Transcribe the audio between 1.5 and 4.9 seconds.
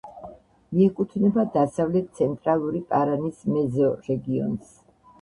დასავლეთ-ცენტრალური პარანის მეზორეგიონს.